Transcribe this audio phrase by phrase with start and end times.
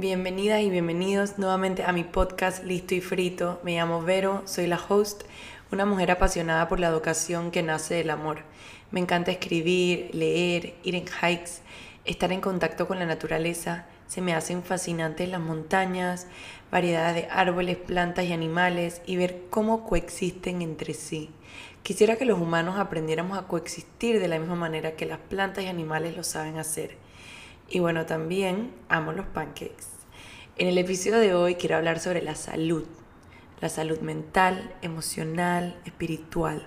[0.00, 3.58] Bienvenidas y bienvenidos nuevamente a mi podcast Listo y Frito.
[3.64, 5.24] Me llamo Vero, soy la host,
[5.72, 8.44] una mujer apasionada por la educación que nace del amor.
[8.92, 11.62] Me encanta escribir, leer, ir en hikes,
[12.04, 13.86] estar en contacto con la naturaleza.
[14.06, 16.28] Se me hacen fascinantes las montañas,
[16.70, 21.32] variedades de árboles, plantas y animales y ver cómo coexisten entre sí.
[21.82, 25.66] Quisiera que los humanos aprendiéramos a coexistir de la misma manera que las plantas y
[25.66, 27.07] animales lo saben hacer.
[27.70, 29.88] Y bueno, también amo los pancakes.
[30.56, 32.86] En el episodio de hoy quiero hablar sobre la salud.
[33.60, 36.66] La salud mental, emocional, espiritual.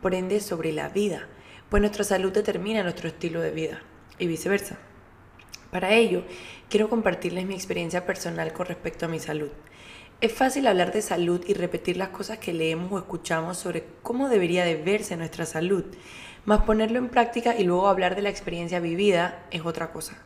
[0.00, 1.28] Por ende, sobre la vida.
[1.68, 3.82] Pues nuestra salud determina nuestro estilo de vida
[4.18, 4.78] y viceversa.
[5.70, 6.24] Para ello,
[6.70, 9.50] quiero compartirles mi experiencia personal con respecto a mi salud.
[10.22, 14.30] Es fácil hablar de salud y repetir las cosas que leemos o escuchamos sobre cómo
[14.30, 15.84] debería de verse nuestra salud,
[16.46, 20.16] más ponerlo en práctica y luego hablar de la experiencia vivida es otra cosa.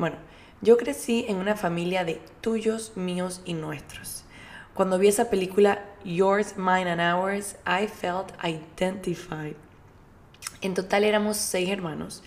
[0.00, 0.16] Bueno,
[0.62, 4.24] yo crecí en una familia de tuyos, míos y nuestros.
[4.72, 9.56] Cuando vi esa película Yours, Mine and Ours, I felt identified.
[10.62, 12.22] En total éramos seis hermanos,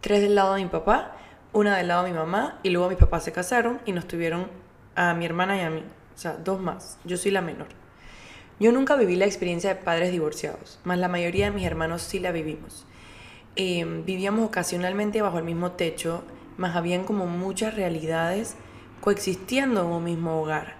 [0.00, 1.14] tres del lado de mi papá,
[1.52, 4.46] una del lado de mi mamá y luego mis papás se casaron y nos tuvieron
[4.94, 6.98] a mi hermana y a mí, o sea, dos más.
[7.04, 7.68] Yo soy la menor.
[8.58, 12.18] Yo nunca viví la experiencia de padres divorciados, más la mayoría de mis hermanos sí
[12.18, 12.86] la vivimos.
[13.56, 16.24] Em, vivíamos ocasionalmente bajo el mismo techo
[16.60, 18.54] más habían como muchas realidades
[19.00, 20.74] coexistiendo en un mismo hogar,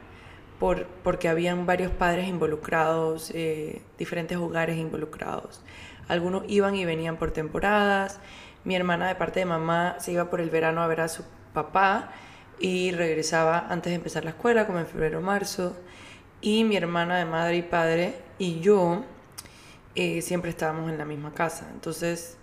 [0.59, 5.63] por, porque habían varios padres involucrados, eh, diferentes hogares involucrados.
[6.07, 8.21] Algunos iban y venían por temporadas,
[8.63, 11.25] mi hermana de parte de mamá se iba por el verano a ver a su
[11.55, 12.13] papá
[12.59, 15.75] y regresaba antes de empezar la escuela, como en febrero o marzo,
[16.43, 19.03] y mi hermana de madre y padre y yo
[19.95, 21.71] eh, siempre estábamos en la misma casa.
[21.73, 22.37] Entonces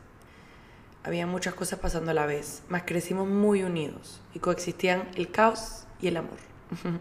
[1.07, 5.85] había muchas cosas pasando a la vez, mas crecimos muy unidos y coexistían el caos
[6.01, 6.37] y el amor.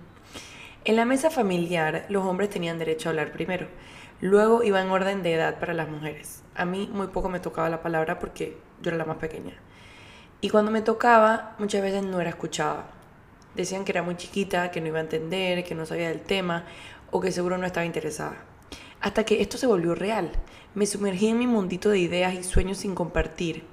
[0.85, 3.67] en la mesa familiar, los hombres tenían derecho a hablar primero.
[4.21, 6.45] Luego iba en orden de edad para las mujeres.
[6.55, 9.55] A mí muy poco me tocaba la palabra porque yo era la más pequeña.
[10.41, 12.87] Y cuando me tocaba, muchas veces no era escuchada.
[13.57, 16.65] Decían que era muy chiquita, que no iba a entender, que no sabía del tema
[17.11, 18.37] o que seguro no estaba interesada.
[19.01, 20.33] Hasta que esto se volvió real.
[20.75, 23.65] Me sumergí en mi mundito de ideas y sueños sin compartir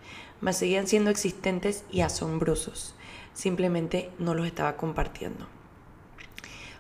[0.44, 2.96] mas seguían siendo existentes y asombrosos.
[3.34, 5.48] Simplemente no los estaba compartiendo.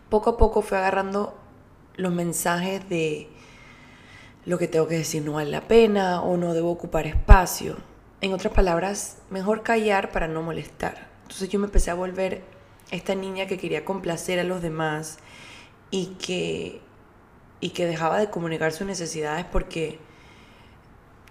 [0.09, 1.33] Poco a poco fue agarrando
[1.95, 3.29] los mensajes de
[4.45, 7.77] lo que tengo que decir no vale la pena o no debo ocupar espacio.
[8.19, 11.07] En otras palabras, mejor callar para no molestar.
[11.21, 12.43] Entonces yo me empecé a volver
[12.91, 15.19] esta niña que quería complacer a los demás
[15.89, 16.81] y que,
[17.63, 19.97] y que dejaba de comunicar sus necesidades porque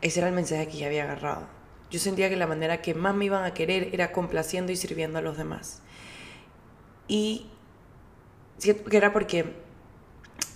[0.01, 1.47] ese era el mensaje que ya había agarrado.
[1.91, 5.19] Yo sentía que la manera que más me iban a querer era complaciendo y sirviendo
[5.19, 5.83] a los demás.
[7.07, 7.49] Y
[8.63, 9.53] que era porque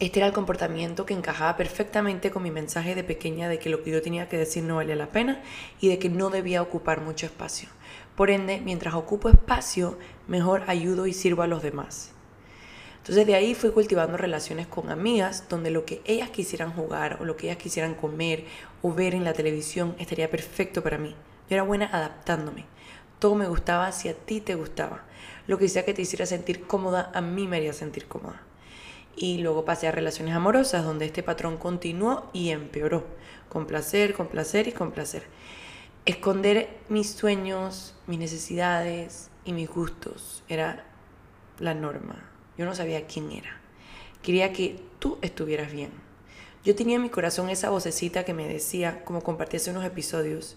[0.00, 3.82] este era el comportamiento que encajaba perfectamente con mi mensaje de pequeña de que lo
[3.82, 5.42] que yo tenía que decir no valía la pena
[5.78, 7.68] y de que no debía ocupar mucho espacio.
[8.16, 12.15] Por ende, mientras ocupo espacio, mejor ayudo y sirvo a los demás.
[13.06, 17.24] Entonces de ahí fui cultivando relaciones con amigas donde lo que ellas quisieran jugar o
[17.24, 18.46] lo que ellas quisieran comer
[18.82, 21.14] o ver en la televisión estaría perfecto para mí.
[21.48, 22.64] Yo era buena adaptándome.
[23.20, 25.04] Todo me gustaba si a ti te gustaba.
[25.46, 28.42] Lo que sea que te hiciera sentir cómoda, a mí me haría sentir cómoda.
[29.14, 33.06] Y luego pasé a relaciones amorosas, donde este patrón continuó y empeoró.
[33.48, 35.22] Con placer, con placer y con placer.
[36.06, 40.84] Esconder mis sueños, mis necesidades y mis gustos era
[41.60, 42.35] la norma.
[42.58, 43.60] Yo no sabía quién era.
[44.22, 45.90] Quería que tú estuvieras bien.
[46.64, 50.56] Yo tenía en mi corazón esa vocecita que me decía, como compartí hace unos episodios,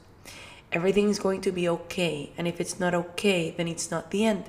[0.71, 4.25] Everything is going to be okay, and if it's not okay, then it's not the
[4.25, 4.45] end.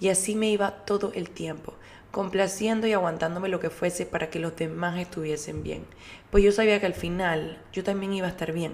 [0.00, 1.74] Y así me iba todo el tiempo,
[2.10, 5.84] complaciendo y aguantándome lo que fuese para que los demás estuviesen bien.
[6.30, 8.72] Pues yo sabía que al final yo también iba a estar bien.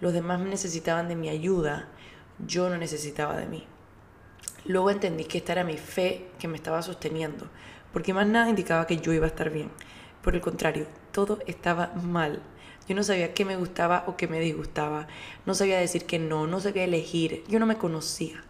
[0.00, 1.88] Los demás necesitaban de mi ayuda,
[2.46, 3.66] yo no necesitaba de mí.
[4.64, 7.46] Luego entendí que esta era mi fe que me estaba sosteniendo,
[7.92, 9.70] porque más nada indicaba que yo iba a estar bien.
[10.22, 12.42] Por el contrario, todo estaba mal.
[12.88, 15.06] Yo no sabía qué me gustaba o qué me disgustaba.
[15.44, 17.44] No sabía decir que no, no sabía elegir.
[17.48, 18.42] Yo no me conocía.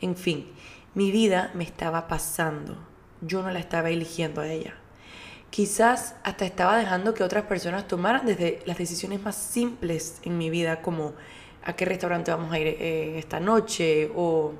[0.00, 0.46] En fin,
[0.94, 2.76] mi vida me estaba pasando.
[3.20, 4.74] Yo no la estaba eligiendo a ella.
[5.50, 10.48] Quizás hasta estaba dejando que otras personas tomaran desde las decisiones más simples en mi
[10.48, 11.14] vida, como
[11.64, 14.54] a qué restaurante vamos a ir eh, esta noche, o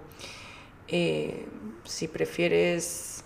[0.90, 1.46] eh,
[1.84, 3.24] si prefieres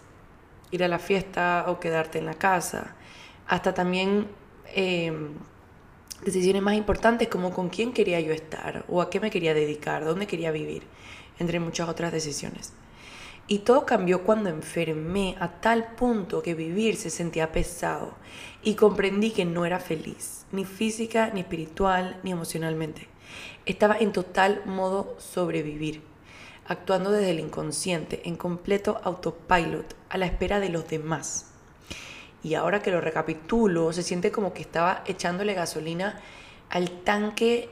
[0.70, 2.96] ir a la fiesta o quedarte en la casa.
[3.46, 4.26] Hasta también
[4.74, 5.12] eh,
[6.24, 10.04] decisiones más importantes como con quién quería yo estar o a qué me quería dedicar,
[10.04, 10.82] dónde quería vivir,
[11.38, 12.72] entre muchas otras decisiones.
[13.46, 18.14] Y todo cambió cuando enfermé a tal punto que vivir se sentía pesado
[18.62, 23.06] y comprendí que no era feliz, ni física, ni espiritual, ni emocionalmente.
[23.66, 26.00] Estaba en total modo sobrevivir,
[26.66, 31.50] actuando desde el inconsciente, en completo autopilot, a la espera de los demás.
[32.42, 36.20] Y ahora que lo recapitulo, se siente como que estaba echándole gasolina
[36.70, 37.70] al tanque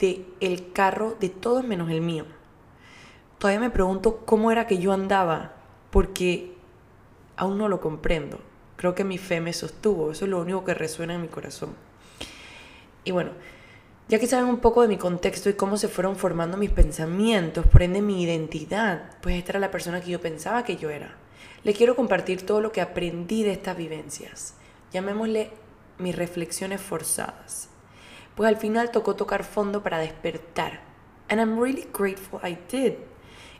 [0.00, 2.24] del el carro de todos menos el mío
[3.44, 5.52] todavía me pregunto cómo era que yo andaba,
[5.90, 6.54] porque
[7.36, 8.40] aún no lo comprendo.
[8.76, 11.74] Creo que mi fe me sostuvo, eso es lo único que resuena en mi corazón.
[13.04, 13.32] Y bueno,
[14.08, 17.66] ya que saben un poco de mi contexto y cómo se fueron formando mis pensamientos,
[17.66, 21.16] por ende mi identidad, pues esta era la persona que yo pensaba que yo era.
[21.62, 24.54] Le quiero compartir todo lo que aprendí de estas vivencias.
[24.92, 25.50] Llamémosle
[25.98, 27.70] mis reflexiones forzadas.
[28.34, 30.80] Pues al final tocó tocar fondo para despertar.
[31.28, 32.94] And I'm really grateful I did.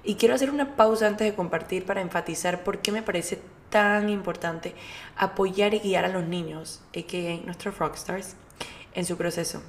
[0.02, 4.10] Y quiero hacer una pausa antes de compartir para enfatizar por qué me parece tan
[4.10, 4.74] importante
[5.16, 7.44] apoyar y guiar a los niños, a.k.a.
[7.46, 8.36] nuestros rockstars,
[8.92, 9.62] en su proceso.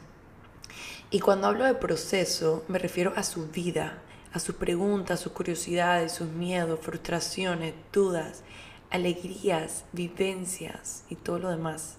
[1.16, 4.00] Y cuando hablo de proceso, me refiero a su vida,
[4.34, 8.44] a sus preguntas, sus curiosidades, sus miedos, frustraciones, dudas,
[8.92, 11.96] alegrías, vivencias y todo lo demás.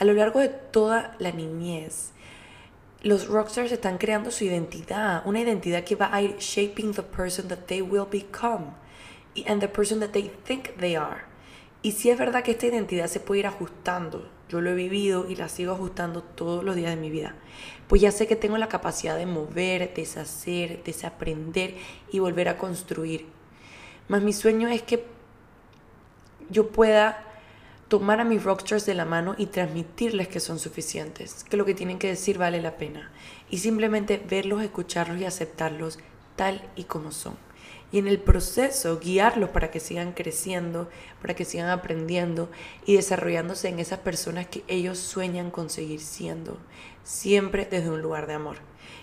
[0.00, 2.10] A lo largo de toda la niñez,
[3.00, 7.46] los rockstars están creando su identidad, una identidad que va a ir shaping the person
[7.46, 8.72] that they will become
[9.46, 11.26] and the person that they think they are.
[11.80, 15.28] Y si es verdad que esta identidad se puede ir ajustando, yo lo he vivido
[15.28, 17.34] y la sigo ajustando todos los días de mi vida,
[17.86, 21.74] pues ya sé que tengo la capacidad de mover, deshacer, desaprender
[22.10, 23.26] y volver a construir.
[24.08, 25.04] Más mi sueño es que
[26.50, 27.24] yo pueda
[27.88, 31.74] tomar a mis rockstars de la mano y transmitirles que son suficientes, que lo que
[31.74, 33.10] tienen que decir vale la pena,
[33.50, 35.98] y simplemente verlos, escucharlos y aceptarlos
[36.36, 37.47] tal y como son.
[37.90, 40.90] Y en el proceso guiarlos para que sigan creciendo,
[41.22, 42.50] para que sigan aprendiendo
[42.84, 46.58] y desarrollándose en esas personas que ellos sueñan conseguir siendo,
[47.02, 48.58] siempre desde un lugar de amor,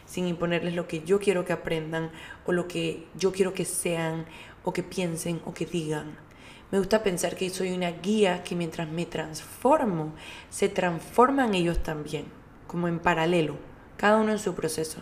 [0.06, 2.12] sin imponerles lo que yo quiero que aprendan
[2.46, 4.26] o lo que yo quiero que sean
[4.64, 6.26] o que piensen o que digan
[6.72, 10.14] me gusta pensar que soy una guía que mientras me transformo,
[10.50, 12.26] se transforman ellos también,
[12.68, 13.56] como en paralelo,
[13.98, 15.00] cada uno en su proceso.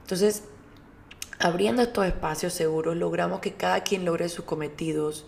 [0.00, 0.44] Entonces,
[1.42, 5.26] abriendo estos espacios seguros, logramos que cada quien logre sus cometidos,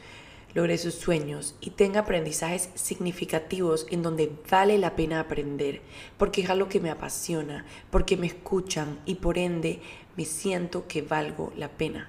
[0.54, 5.82] logre sus sueños y tenga aprendizajes significativos en donde vale la pena aprender,
[6.16, 9.82] porque es algo que me apasiona, porque me escuchan y por ende
[10.16, 12.08] me siento que valgo la pena.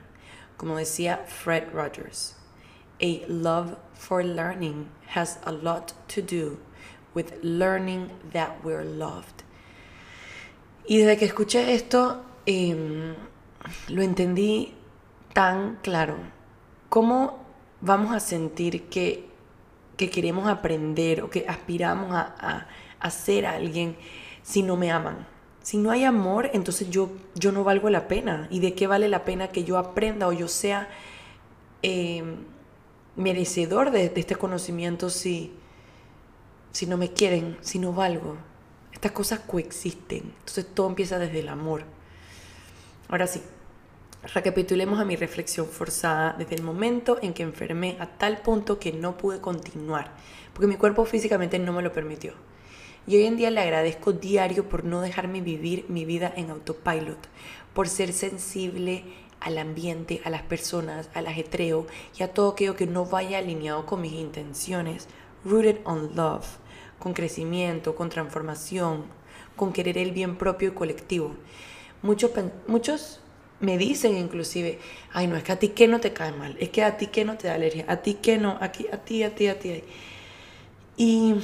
[0.55, 2.35] Como decía Fred Rogers,
[3.01, 6.59] a love for learning has a lot to do
[7.15, 9.43] with learning that we're loved.
[10.87, 13.15] Y desde que escuché esto, em,
[13.87, 14.73] lo entendí
[15.33, 16.17] tan claro.
[16.89, 17.39] ¿Cómo
[17.81, 19.27] vamos a sentir que,
[19.97, 22.67] que queremos aprender o que aspiramos a,
[22.99, 23.97] a, ser alguien
[24.43, 25.27] si no me aman?
[25.61, 28.47] Si no hay amor, entonces yo, yo no valgo la pena.
[28.51, 30.89] ¿Y de qué vale la pena que yo aprenda o yo sea...
[31.81, 32.23] Eh,
[33.15, 35.53] merecedor de, este conocimiento si,
[36.71, 38.37] si no me quieren, si no valgo.
[38.91, 40.33] Estas cosas coexisten.
[40.39, 41.83] Entonces todo empieza desde el amor.
[43.07, 43.41] Ahora sí,
[44.33, 48.91] recapitulemos a mi reflexión forzada desde el momento en que enfermé a tal punto que
[48.91, 50.11] no pude continuar,
[50.53, 52.33] porque mi cuerpo físicamente no me lo permitió.
[53.07, 57.19] Y hoy en día le agradezco diario por no dejarme vivir mi vida en autopilot,
[57.73, 59.03] por ser sensible
[59.39, 61.85] al ambiente, a las personas, al ajetreo
[62.17, 65.07] y a todo aquello que no vaya alineado con mis intenciones,
[65.43, 66.47] rooted on love,
[66.97, 69.03] con crecimiento, con transformación,
[69.55, 71.35] con querer el bien propio y colectivo.
[72.01, 72.31] Muchos,
[72.67, 73.19] muchos
[73.65, 74.79] me dicen inclusive,
[75.13, 77.07] ay no, es que a ti que no te cae mal, es que a ti
[77.07, 79.59] que no te da alergia, a ti que no, aquí, a ti, a ti, a
[79.59, 79.83] ti.
[80.97, 81.35] Y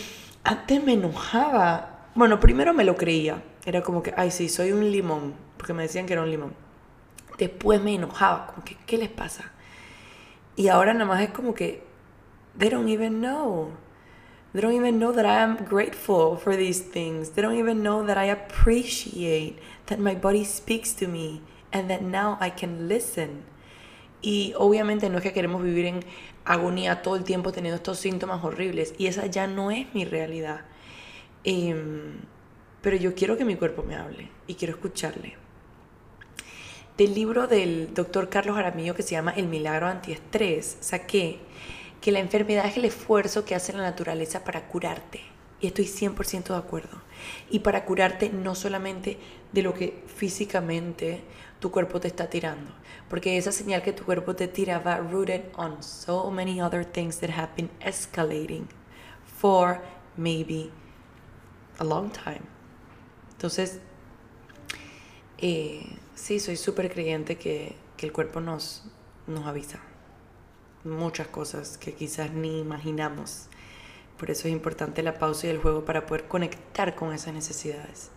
[0.44, 4.92] antes me enojaba, bueno, primero me lo creía, era como que, ay sí, soy un
[4.92, 6.54] limón, porque me decían que era un limón
[7.42, 9.52] después me enojaba, como que, ¿qué les pasa?
[10.56, 11.84] Y ahora nada más es como que,
[12.58, 13.72] they don't even know.
[14.54, 17.32] They don't even know that I am grateful for these things.
[17.32, 22.02] They don't even know that I appreciate that my body speaks to me and that
[22.02, 23.44] now I can listen.
[24.22, 26.06] Y obviamente no es que queremos vivir en
[26.46, 30.62] agonía todo el tiempo teniendo estos síntomas horribles y esa ya no es mi realidad.
[31.44, 32.20] Em,
[32.82, 35.42] pero yo quiero que mi cuerpo me hable y quiero escucharle
[36.98, 41.40] del libro del doctor Carlos Aramillo que se llama El milagro antiestrés, saqué
[42.00, 45.22] que la enfermedad es el esfuerzo que hace la naturaleza para curarte.
[45.62, 47.02] Y estoy 100% de acuerdo.
[47.50, 49.18] y para curarte no solamente
[49.52, 51.22] de lo que físicamente
[51.60, 52.72] tu cuerpo te está tirando,
[53.10, 57.20] porque esa señal que tu cuerpo te tira va rooted on so many other things
[57.20, 58.68] that have been escalating
[59.40, 59.80] for
[60.18, 60.72] maybe
[61.78, 62.42] a long time.
[63.34, 63.80] Entonces,
[65.38, 68.84] eh, sí, soy súper creyente que, que, el cuerpo nos,
[69.28, 69.80] nos avisa
[70.84, 73.48] muchas cosas que quizás ni imaginamos.
[74.22, 78.12] Por eso es importante la pausa y el juego para poder conectar con esas necesidades.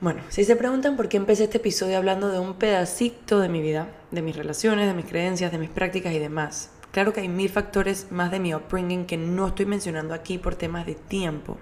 [0.00, 3.60] Bueno, si se preguntan por qué empecé este episodio hablando de un pedacito de mi
[3.60, 7.28] vida, de mis relaciones, de mis creencias, de mis prácticas y demás, claro que hay
[7.28, 11.58] mil factores más de mi upbringing que no estoy mencionando aquí por temas de tiempo.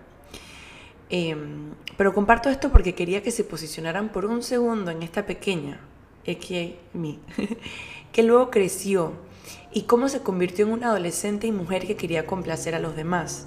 [1.11, 5.81] Em, pero comparto esto porque quería que se posicionaran por un segundo en esta pequeña,
[6.25, 9.34] que luego creció
[9.73, 13.47] y cómo se convirtió en una adolescente y mujer que quería complacer a los demás.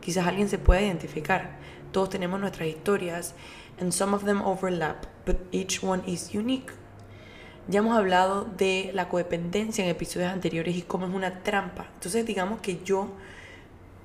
[0.00, 1.58] Quizás alguien se pueda identificar.
[1.92, 3.34] Todos tenemos nuestras historias,
[3.80, 6.72] and some of them overlap, but each one is unique.
[7.68, 11.86] Ya hemos hablado de la codependencia en episodios anteriores y cómo es una trampa.
[11.94, 13.08] Entonces digamos que yo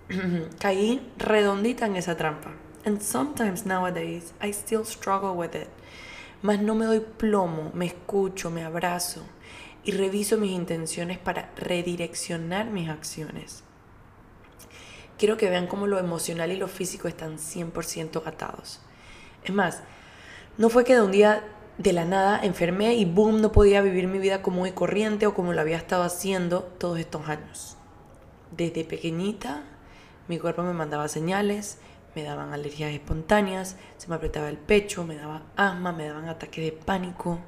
[0.59, 2.51] caí redondita en esa trampa.
[2.85, 5.67] And sometimes nowadays I still struggle with it.
[6.43, 9.23] Mas no me doy plomo, me escucho, me abrazo
[9.87, 13.63] y reviso mis intenciones para redireccionar mis acciones.
[15.17, 18.81] Quiero que vean cómo lo emocional y lo físico están 100% atados.
[19.45, 19.81] Es más,
[20.57, 21.41] no fue que de un día
[21.77, 25.33] de la nada enfermé y boom, no podía vivir mi vida como y corriente o
[25.33, 27.77] como lo había estado haciendo todos estos años.
[28.51, 29.63] Desde pequeñita,
[30.27, 31.77] mi cuerpo me mandaba señales,
[32.13, 36.65] me daban alergias espontáneas, se me apretaba el pecho, me daba asma, me daban ataques
[36.65, 37.39] de pánico.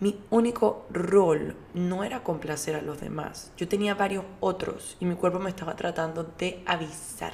[0.00, 3.52] Mi único rol no era complacer a los demás.
[3.56, 7.32] Yo tenía varios otros y mi cuerpo me estaba tratando de avisar.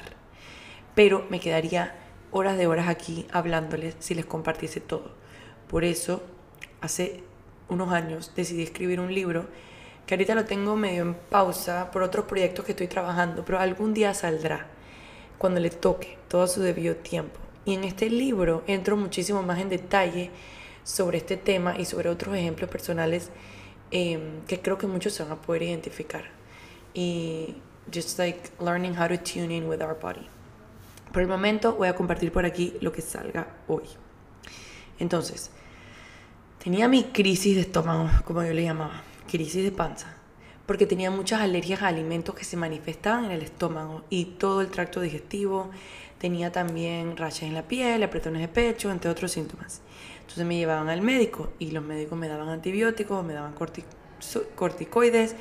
[0.95, 1.95] Pero me quedaría
[2.31, 5.11] horas de horas aquí hablándoles si les compartiese todo.
[5.67, 6.23] Por eso,
[6.81, 7.23] hace
[7.69, 9.45] unos años decidí escribir un libro
[10.07, 13.93] que ahorita lo tengo medio en pausa por otros proyectos que estoy trabajando, pero algún
[13.93, 14.67] día saldrá
[15.37, 17.39] cuando le toque todo su debido tiempo.
[17.63, 20.31] Y en este libro entro muchísimo más en detalle
[20.85, 23.31] sobre este tema y sobre otros ejemplos personales
[23.91, 26.23] em, que creo que muchos se van a poder identificar.
[26.93, 27.57] Y
[27.93, 30.25] just like learning how to tune in with our body.
[31.11, 33.83] Por el momento voy a compartir por aquí lo que salga hoy.
[34.99, 35.51] Entonces,
[36.63, 40.15] tenía mi crisis de estómago, como yo le llamaba, crisis de panza
[40.65, 44.69] porque tenía muchas alergias a alimentos que se manifestaban en el estómago y todo el
[44.69, 45.69] tracto digestivo.
[46.17, 49.81] Tenía también rachas en la piel, apretones de pecho, entre otros síntomas.
[50.25, 53.53] Entonces me llevaban al médico y los médicos me daban antibióticos, me daban
[54.55, 55.35] corticoides,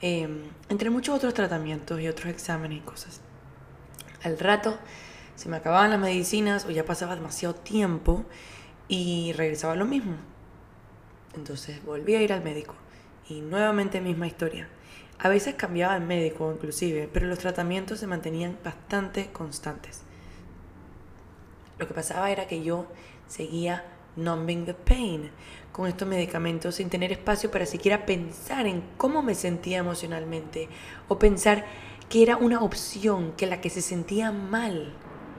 [0.00, 3.20] em, entre muchos otros tratamientos y otros exámenes y cosas.
[4.22, 4.78] Al rato
[5.34, 8.24] se me acababan las medicinas o ya pasaba demasiado tiempo
[8.86, 10.14] y regresaba lo mismo.
[11.34, 12.74] Entonces volví a ir al médico
[13.28, 14.68] y nuevamente misma historia.
[15.18, 20.02] A veces cambiaba el médico inclusive, pero los tratamientos se mantenían bastante constantes.
[21.80, 22.86] Lo que pasaba era que yo
[23.26, 23.84] seguía
[24.16, 25.30] numbing the pain
[25.72, 30.68] con estos medicamentos sin tener espacio para siquiera pensar en cómo me sentía emocionalmente
[31.08, 31.64] o pensar
[32.08, 34.92] que era una opción, que la que se sentía mal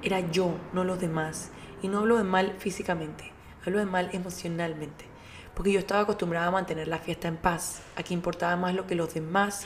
[0.04, 1.52] era yo, no los demás.
[1.82, 3.32] Y no hablo de mal físicamente,
[3.66, 5.12] hablo de mal emocionalmente
[5.54, 7.82] porque yo estaba acostumbrada a mantener la fiesta en paz.
[7.96, 9.66] Aquí importaba más lo que los demás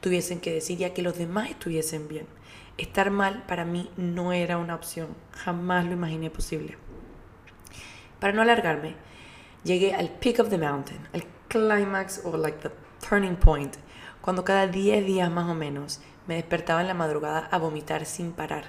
[0.00, 2.26] tuviesen que decir y a que los demás estuviesen bien.
[2.76, 6.76] Estar mal para mí no era una opción, jamás lo imaginé posible.
[8.20, 8.94] Para no alargarme,
[9.64, 12.70] llegué al peak of the mountain, al climax o like the
[13.08, 13.76] turning point,
[14.20, 18.32] cuando cada 10 días más o menos me despertaba en la madrugada a vomitar sin
[18.32, 18.64] parar.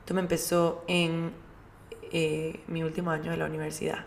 [0.00, 1.32] Esto me empezó en
[2.12, 4.06] eh, mi último año de la universidad.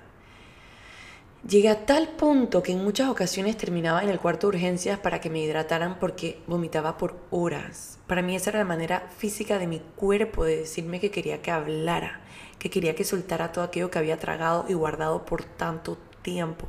[1.47, 5.21] Llegué a tal punto que en muchas ocasiones terminaba en el cuarto de urgencias para
[5.21, 7.99] que me hidrataran porque vomitaba por horas.
[8.07, 11.51] Para mí esa era la manera física de mi cuerpo de decirme que quería que
[11.51, 12.21] hablara,
[12.59, 16.67] que quería que soltara todo aquello que había tragado y guardado por tanto tiempo,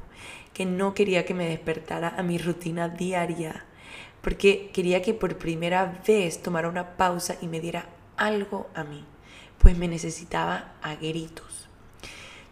[0.53, 3.65] que no quería que me despertara a mi rutina diaria,
[4.23, 9.05] porque quería que por primera vez tomara una pausa y me diera algo a mí,
[9.59, 11.69] pues me necesitaba a gritos.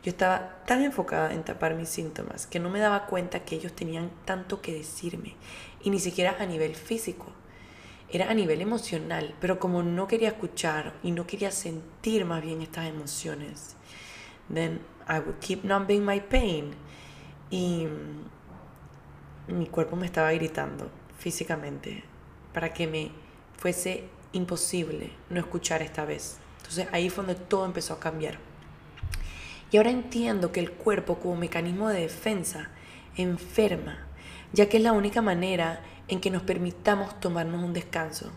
[0.07, 3.73] Yo estaba tan enfocada en tapar mis síntomas que no me daba cuenta que ellos
[3.73, 5.35] tenían tanto que decirme.
[5.83, 7.33] Y ni siquiera a nivel físico.
[8.11, 9.35] Era a nivel emocional.
[9.41, 13.77] Pero como no quería escuchar y no quería sentir más bien estas emociones,
[14.53, 16.75] then I would keep numbing my pain.
[17.51, 17.87] Y
[19.49, 22.05] mi cuerpo me estaba gritando físicamente
[22.53, 23.11] para que me
[23.57, 28.39] fuese imposible no escuchar esta vez Entonces ahí fue donde todo empezó a cambiar.
[29.71, 32.71] Y ahora entiendo que el cuerpo como mecanismo de defensa
[33.17, 34.07] enferma,
[34.53, 38.31] ya que es la única manera en que nos permitamos tomarnos un descanso,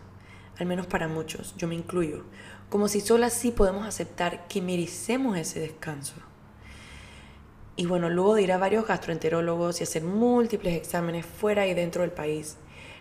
[0.58, 2.24] al menos para muchos, yo me incluyo,
[2.68, 6.14] como si solo así podemos aceptar que merecemos ese descanso.
[7.76, 12.02] Y bueno, luego de ir a varios gastroenterólogos y hacer múltiples exámenes fuera y dentro
[12.02, 12.56] del país,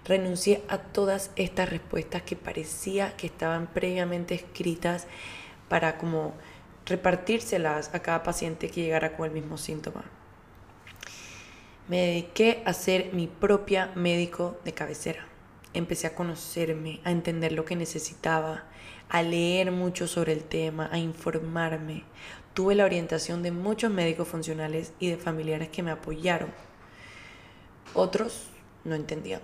[0.05, 5.07] renuncié a todas estas respuestas que parecía que estaban previamente escritas
[5.67, 6.33] para como
[6.85, 10.05] repartírselas a cada paciente que llegara con el mismo síntoma.
[11.89, 15.25] Me dediqué a ser mi propia médico de cabecera.
[15.73, 18.65] Empecé a conocerme, a entender lo que necesitaba,
[19.09, 22.03] a leer mucho sobre el tema, a informarme.
[22.53, 26.51] Tuve la orientación de muchos médicos funcionales y de familiares que me apoyaron.
[27.95, 28.49] Otros
[28.83, 29.41] no entendían.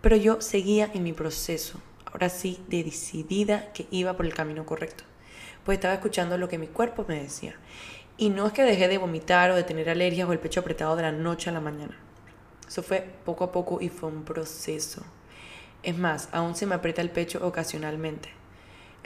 [0.00, 4.64] Pero yo seguía en mi proceso, ahora sí, de decidida que iba por el camino
[4.64, 5.02] correcto
[5.64, 7.54] pues estaba escuchando lo que mi cuerpo me decía.
[8.16, 10.94] Y no es que dejé de vomitar o de tener alergias o el pecho apretado
[10.94, 11.98] de la noche a la mañana.
[12.68, 15.02] Eso fue poco a poco y fue un proceso.
[15.82, 18.30] Es más, aún se me aprieta el pecho ocasionalmente.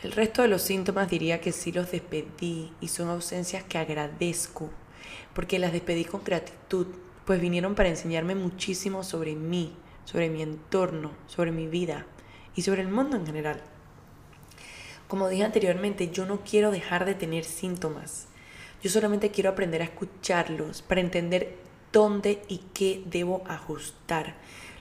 [0.01, 4.71] El resto de los síntomas diría que sí los despedí y son ausencias que agradezco,
[5.35, 6.87] porque las despedí con gratitud,
[7.25, 9.75] pues vinieron para enseñarme muchísimo sobre mí,
[10.05, 12.07] sobre mi entorno, sobre mi vida
[12.55, 13.61] y sobre el mundo en general.
[15.09, 18.28] Como dije anteriormente, yo no quiero dejar de tener síntomas.
[18.83, 21.57] Yo solamente quiero aprender a escucharlos para entender
[21.93, 24.37] dónde y qué debo ajustar.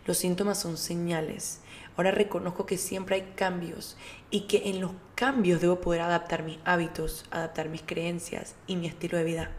[0.06, 1.62] Los síntomas son señales.
[1.96, 3.98] Ahora reconozco que siempre hay cambios
[4.30, 8.86] y que en los cambios debo poder adaptar mis hábitos, adaptar mis creencias y mi
[8.86, 9.52] estilo de vida.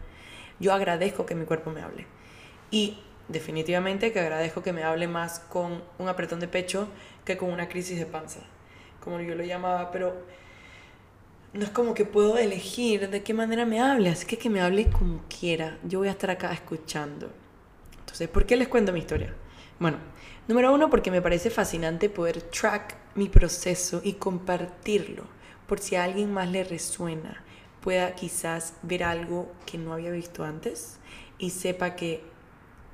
[0.61, 2.07] Yo agradezco que mi cuerpo me hable.
[2.71, 6.87] Y definitivamente que agradezco que me hable más con un apretón de pecho
[7.25, 8.39] que con una crisis de panza,
[9.01, 10.15] como yo lo llamaba, pero
[11.53, 14.89] no es como que puedo elegir de qué manera me hable, así que me hable
[14.89, 15.79] como quiera.
[15.83, 17.29] Yo voy a estar acá escuchando.
[17.99, 19.33] Entonces, ¿por qué les cuento mi historia?
[19.79, 19.97] Bueno,
[20.47, 25.23] número uno, porque me parece fascinante poder track mi proceso y compartirlo,
[25.67, 27.43] por si a alguien más le resuena,
[27.81, 30.97] pueda quizás ver algo que no había visto antes
[31.37, 32.23] y sepa que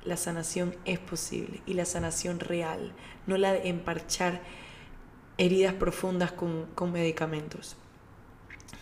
[0.04, 2.92] la sanación es posible y la sanación real,
[3.26, 4.40] no la de emparchar
[5.36, 7.76] heridas profundas con, con medicamentos.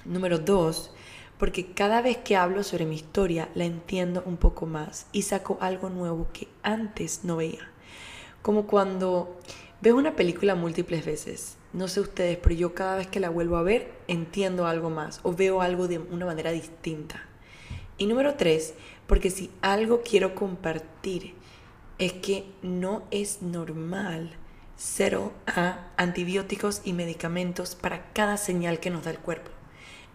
[0.04, 0.90] Número dos,
[1.38, 5.58] porque cada vez que hablo sobre mi historia la entiendo un poco más y saco
[5.60, 7.70] algo nuevo que antes no veía.
[8.42, 9.38] Como cuando
[9.80, 11.56] veo una película múltiples veces.
[11.72, 15.20] No sé ustedes, pero yo cada vez que la vuelvo a ver entiendo algo más
[15.22, 17.22] o veo algo de una manera distinta.
[17.96, 18.74] Y número tres,
[19.06, 21.34] porque si algo quiero compartir
[21.98, 24.32] es que no es normal
[24.76, 29.53] cero a antibióticos y medicamentos para cada señal que nos da el cuerpo.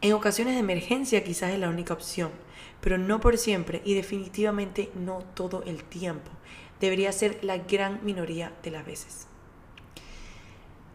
[0.02, 2.32] En ocasiones de emergencia quizás es la única opción,
[2.80, 6.32] pero no por siempre y definitivamente no todo el tiempo.
[6.80, 9.28] Debería ser la gran minoría de las veces.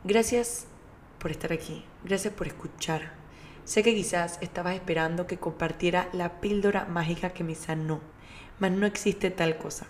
[0.04, 0.66] Gracias
[1.18, 3.12] por estar aquí, gracias por escuchar.
[3.66, 8.00] Sé que quizás estabas esperando que compartiera la píldora mágica que me sanó,
[8.58, 9.86] mas no existe tal cosa.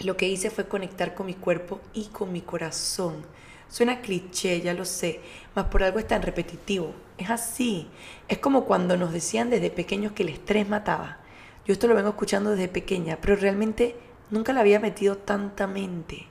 [0.00, 3.24] Lo que hice fue conectar con mi cuerpo y con mi corazón
[3.72, 5.20] Suena cliché, ya lo sé,
[5.54, 6.92] mas por algo es tan repetitivo.
[7.16, 7.88] Es así.
[8.28, 11.20] Es como cuando nos decían desde pequeños que el estrés mataba.
[11.64, 13.96] Yo esto lo vengo escuchando desde pequeña, pero realmente
[14.28, 16.26] nunca le había metido tanta mente.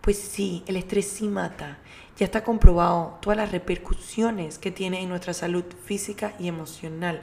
[0.00, 1.78] Pues sí, el estrés sí mata.
[2.16, 7.20] Ya está comprobado todas las repercusiones que tiene en nuestra salud física y emocional.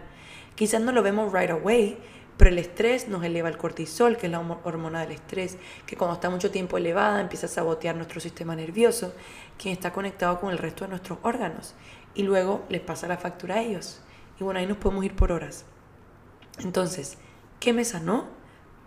[0.56, 1.98] Quizás no lo vemos right away,
[2.38, 6.15] pero el estrés nos eleva el cortisol, que es la hormona del estrés, que cuando
[6.15, 9.13] está mucho tiempo elevada empieza a sabotear nuestro sistema nervioso,
[9.58, 11.73] quien está conectado con el resto de nuestros órganos.
[12.13, 14.02] Y luego les pasa la factura a ellos.
[14.39, 15.65] Y bueno, ahí nos podemos ir por horas.
[16.60, 17.17] Entonces,
[17.60, 18.26] ¿qué me sanó?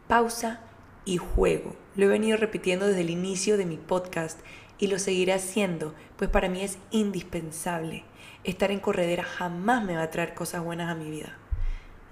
[0.06, 0.60] Pausa
[1.04, 1.74] y juego.
[1.96, 4.40] Lo he venido repitiendo desde el inicio de mi podcast
[4.78, 8.04] y lo seguiré haciendo, pues para mí es indispensable.
[8.44, 11.36] Estar en corredera jamás me va a traer cosas buenas a mi vida.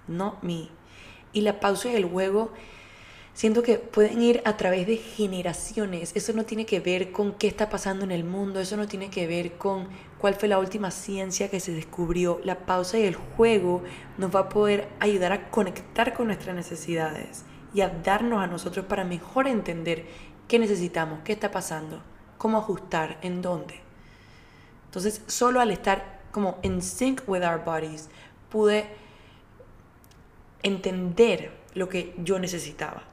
[0.07, 0.71] No mi
[1.33, 2.53] y la pausa y el juego
[3.39, 6.11] siento que pueden ir a través de generaciones.
[6.17, 9.11] Eso no tiene que ver con qué está pasando en el mundo, eso no tiene
[9.11, 9.87] que ver con
[10.19, 12.41] cuál fue la última ciencia que se descubrió.
[12.43, 13.85] La pausa y el juego
[14.17, 18.87] nos va a poder ayudar a conectar con nuestras necesidades y a darnos a nosotros
[18.87, 20.07] para mejor entender
[20.49, 22.03] qué necesitamos, qué está pasando,
[22.39, 23.81] cómo ajustar, en dónde.
[24.87, 28.09] Entonces, solo al estar como en sync with our bodies,
[28.51, 28.87] pude
[30.63, 33.05] entender lo que yo necesitaba.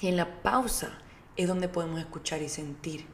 [0.00, 0.98] Y en la pausa
[1.36, 3.06] es donde podemos escuchar y sentir.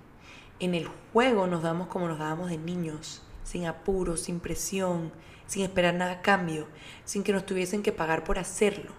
[0.61, 5.13] En el juego nos damos como nos dábamos de niños, sin apuro, sin presión,
[5.47, 6.67] sin esperar nada a cambio,
[7.05, 8.93] sin que nos tuviesen que pagar por hacerlo,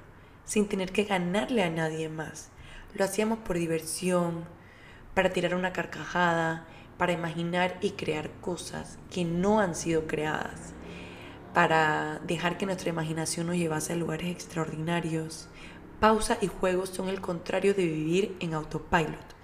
[0.46, 2.50] sin tener que ganarle a nadie más.
[2.96, 4.46] Lo hacíamos por diversión,
[5.14, 6.66] para tirar una carcajada,
[6.98, 10.74] para imaginar y crear cosas que no han sido creadas,
[11.54, 15.48] para dejar que nuestra imaginación nos llevase a lugares extraordinarios.
[16.00, 19.36] Pausa y juegos son el contrario de vivir en autopilot,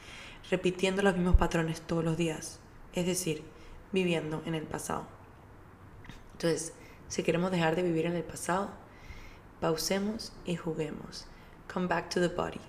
[0.50, 2.60] repitiendo los mismos patrones todos los días,
[2.94, 3.44] es decir,
[3.92, 5.06] viviendo en el pasado.
[6.34, 6.74] Entonces,
[7.08, 8.70] si queremos dejar de vivir en el pasado,
[9.60, 11.26] pausemos y juguemos.
[11.74, 12.62] Come back to the body.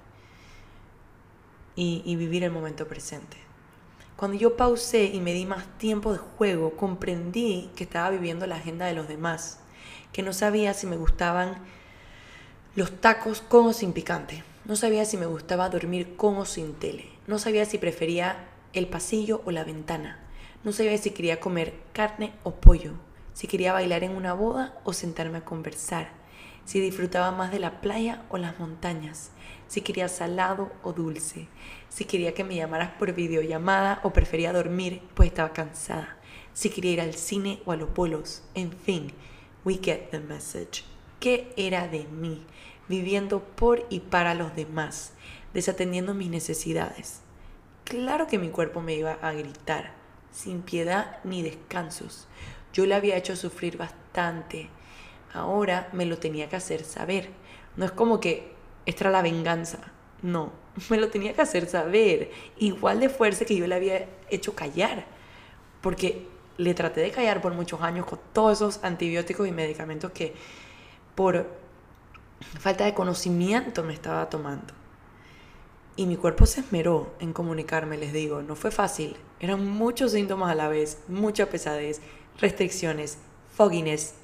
[1.75, 3.46] Y, y vivir el momento presente.
[4.17, 8.57] Cuando yo pausé y me di más tiempo de juego, comprendí que estaba viviendo la
[8.57, 9.61] agenda de los demás,
[10.13, 11.59] que no sabía si me gustaban
[12.77, 16.73] los tacos con o sin picante, no sabía si me gustaba dormir con o sin
[16.75, 20.19] tele, no sabía si prefería el pasillo o la ventana,
[20.65, 22.93] no sabía si quería comer carne o pollo,
[23.35, 26.09] si quería bailar en una boda o sentarme a conversar,
[26.67, 29.31] si disfrutaba más de la playa o las montañas,
[29.69, 31.49] si quería salado o dulce,
[31.89, 36.19] si quería que me llamaras por videollamada o prefería dormir pues estaba cansada,
[36.53, 39.13] si quería ir al cine o a los bolos, en fin,
[39.65, 40.85] we get the message.
[41.21, 42.45] ¿Qué era de mí?
[42.89, 45.13] Viviendo por y para los demás,
[45.55, 47.21] desatendiendo mis necesidades.
[47.85, 49.93] Claro que mi cuerpo me iba a gritar,
[50.33, 52.27] sin piedad ni descansos.
[52.73, 54.69] Yo le había hecho sufrir bastante.
[55.37, 57.31] Ahora me lo tenía que hacer saber.
[57.77, 58.53] No es como que
[58.87, 59.79] esta era la venganza.
[60.23, 60.53] No,
[60.91, 62.31] me lo tenía que hacer saber.
[62.59, 65.07] Igual de fuerza que yo le había hecho callar.
[65.81, 66.27] Porque
[66.59, 70.35] le traté de callar por muchos años con todos esos antibióticos y medicamentos que
[71.15, 71.47] por
[72.59, 74.75] falta de conocimiento me estaba tomando.
[75.97, 79.17] Y mi cuerpo se esmeró en comunicarme, les digo, no fue fácil.
[79.41, 82.03] Eran muchos síntomas a la vez, mucha pesadez,
[82.39, 83.19] restricciones,
[83.55, 84.15] fogginess,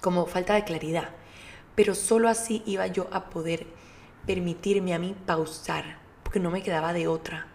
[0.00, 1.10] como falta de claridad
[1.76, 3.66] pero solo así iba yo a poder
[4.26, 7.46] permitirme a mí pausar, porque no me quedaba de otra.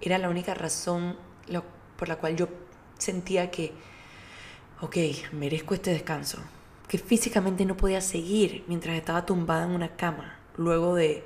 [0.00, 1.16] Era la única razón
[1.96, 2.48] por la cual yo
[2.96, 3.74] sentía que,
[4.80, 4.96] ok,
[5.32, 6.38] merezco este descanso,
[6.88, 11.22] que físicamente no podía seguir mientras estaba tumbada en una cama, luego de,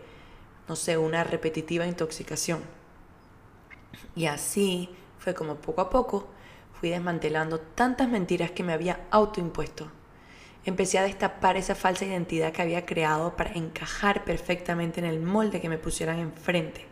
[0.68, 2.60] no sé, una repetitiva intoxicación.
[4.16, 4.90] Y así
[5.20, 6.28] fue como poco a poco
[6.72, 9.88] fui desmantelando tantas mentiras que me había autoimpuesto
[10.66, 15.60] Empecé a destapar esa falsa identidad que había creado para encajar perfectamente en el molde
[15.60, 16.86] que me pusieran enfrente.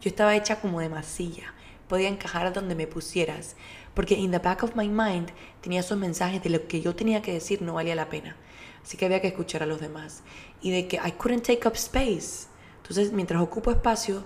[0.00, 1.52] Yo estaba hecha como de masilla,
[1.86, 3.56] podía encajar donde me pusieras,
[3.92, 5.28] porque in the back of my mind
[5.60, 8.36] tenía esos mensajes de lo que yo tenía que decir no valía la pena.
[8.82, 10.22] Así que había que escuchar a los demás.
[10.62, 12.46] Y de que I couldn't take up space.
[12.78, 14.24] Entonces, mientras ocupo espacio,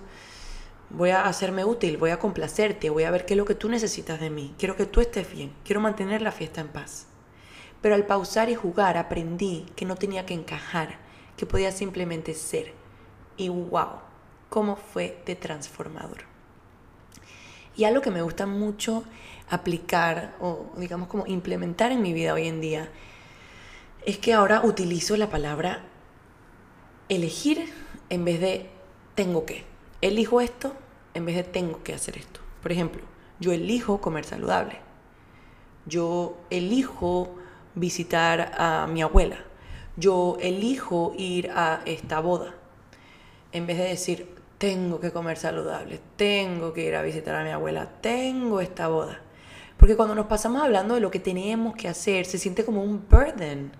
[0.89, 3.67] voy a hacerme útil, voy a complacerte, voy a ver qué es lo que tú
[3.67, 4.55] necesitas de mí.
[4.57, 7.07] Quiero que tú estés bien, quiero mantener la fiesta en paz.
[7.85, 10.97] Pero al pausar y jugar aprendí que no tenía que encajar,
[11.37, 12.73] que podía simplemente ser.
[13.37, 13.99] Y wow,
[14.49, 16.23] cómo fue de transformador.
[17.77, 19.03] Y algo que me gusta mucho
[19.51, 22.89] aplicar o digamos como implementar en mi vida hoy en día
[24.03, 25.83] es que ahora utilizo la palabra
[27.07, 27.71] elegir
[28.09, 28.67] en vez de
[29.13, 29.63] tengo que.
[30.01, 30.73] Elijo esto
[31.13, 32.39] en vez de tengo que hacer esto.
[32.63, 33.03] Por ejemplo,
[33.39, 34.79] yo elijo comer saludable.
[35.85, 37.44] Yo elijo
[37.75, 39.37] visitar a mi abuela.
[39.97, 42.53] Yo elijo ir a esta boda.
[43.51, 47.51] En vez de decir, tengo que comer saludable, tengo que ir a visitar a mi
[47.51, 49.21] abuela, tengo esta boda.
[49.77, 53.05] Porque cuando nos pasamos hablando de lo que tenemos que hacer, se siente como un
[53.09, 53.71] burden.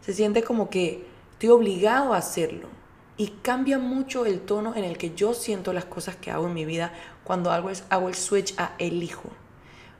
[0.00, 2.68] Se siente como que estoy obligado a hacerlo.
[3.16, 6.54] Y cambia mucho el tono en el que yo siento las cosas que hago en
[6.54, 9.30] mi vida cuando hago, hago el switch a elijo.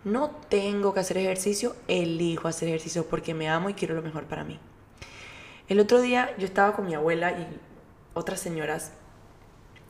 [0.02, 4.24] No tengo que hacer ejercicio, elijo hacer ejercicio porque me amo y quiero lo mejor
[4.24, 4.58] para mí.
[5.68, 7.46] El otro día yo estaba con mi abuela y
[8.14, 8.92] otras señoras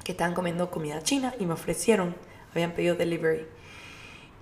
[0.04, 2.16] que estaban comiendo comida china y me ofrecieron,
[2.50, 3.46] habían pedido delivery.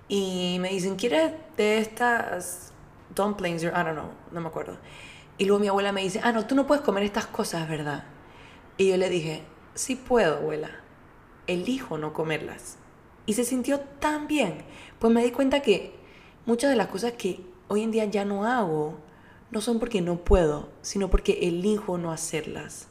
[0.08, 2.72] Y me dicen, ¿quieres de estas
[3.14, 3.62] dumplings?
[3.62, 4.78] I don't know, no me acuerdo.
[5.36, 8.04] Y luego mi abuela me dice, ah, no, tú no puedes comer estas cosas, ¿verdad?
[8.78, 9.42] Y yo le dije,
[9.74, 10.70] sí puedo, abuela.
[11.46, 12.78] Elijo no comerlas.
[13.28, 14.54] Y se sintió tan bien,
[14.98, 15.92] pues me di cuenta que
[16.46, 18.96] muchas de las cosas que hoy en día ya no hago
[19.50, 22.88] no son porque no puedo, sino porque elijo no hacerlas.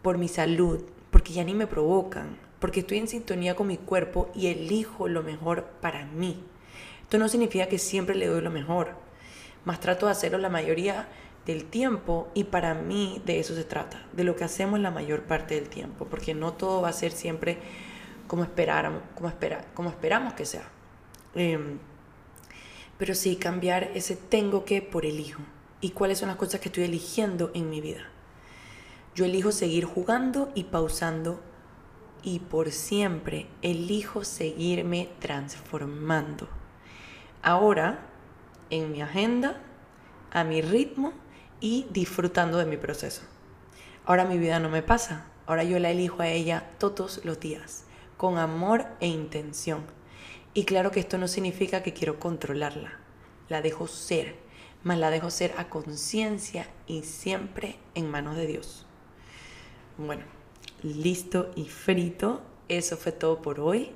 [0.00, 4.30] Por mi salud, porque ya ni me provocan, porque estoy en sintonía con mi cuerpo
[4.32, 6.40] y elijo lo mejor para mí.
[7.02, 8.92] Esto no significa que siempre le doy lo mejor,
[9.64, 11.08] más trato de hacerlo la mayoría
[11.46, 15.24] del tiempo y para mí de eso se trata, de lo que hacemos la mayor
[15.24, 17.58] parte del tiempo, porque no todo va a ser siempre
[18.34, 20.68] como, esperáramos, como, espera, esperamos que sea.
[21.36, 21.78] Em,
[22.98, 25.40] pero sí cambiar ese tengo que por el hijo
[25.80, 28.08] y cuáles son las cosas que estoy eligiendo en mi vida.
[29.14, 31.40] Yo elijo seguir jugando y pausando
[32.24, 36.48] y por siempre elijo seguirme transformando.
[37.40, 38.00] Ahora,
[38.68, 39.60] en mi agenda,
[40.32, 41.12] a mi ritmo
[41.60, 43.22] y disfrutando de mi proceso.
[44.06, 47.83] Ahora mi vida no me pasa, ahora yo la elijo a ella todos los días,
[48.16, 49.84] con amor e intención.
[50.52, 53.00] Y claro que esto no significa que quiero controlarla,
[53.48, 54.36] la dejo ser,
[54.82, 58.86] más la dejo ser a conciencia y siempre en manos de Dios.
[59.96, 60.24] Bueno,
[60.82, 62.42] listo y frito.
[62.68, 63.92] Eso fue todo por hoy.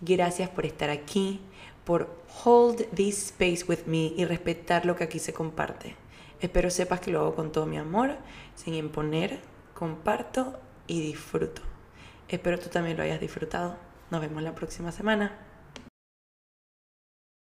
[0.00, 1.40] Gracias por estar aquí,
[1.84, 2.08] por
[2.44, 5.96] hold this space with me y respetar lo que aquí se comparte.
[6.40, 8.16] Espero sepas que lo hago con todo mi amor,
[8.54, 9.40] sin imponer,
[9.74, 11.73] comparto y disfruto.
[12.34, 13.76] Espero tú también lo hayas disfrutado.
[14.10, 15.30] Nos vemos la próxima semana.